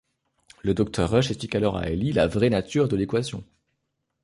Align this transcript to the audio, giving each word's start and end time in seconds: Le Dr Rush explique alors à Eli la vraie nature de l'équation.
Le 0.63 0.73
Dr 0.73 1.07
Rush 1.07 1.29
explique 1.29 1.53
alors 1.53 1.77
à 1.77 1.87
Eli 1.91 2.11
la 2.11 2.25
vraie 2.25 2.49
nature 2.49 2.87
de 2.87 2.95
l'équation. 2.95 3.43